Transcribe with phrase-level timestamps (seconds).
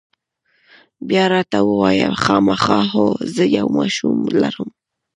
[1.15, 4.69] یا، راته ووایه، خامخا؟ هو، زه یو ماشوم لرم.